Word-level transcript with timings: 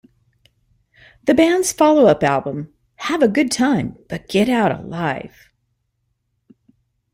The 1.25 1.35
band's 1.35 1.71
follow-up 1.73 2.23
album 2.23 2.73
Have 2.95 3.21
a 3.21 3.27
Good 3.27 3.51
Time 3.51 3.99
but 4.09 4.27
Get 4.27 4.49
out 4.49 4.71
Alive! 4.71 5.51